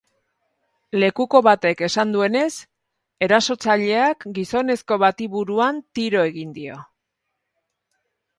[1.01, 2.47] Lekuko batek esan duenez,
[3.27, 6.81] erasotzaileak gizonezko bati buruan tiro egin dio.